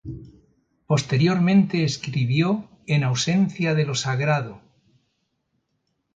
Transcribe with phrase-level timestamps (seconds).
[0.87, 4.59] Posteriormente, escribió "En ausencia de lo sagrado.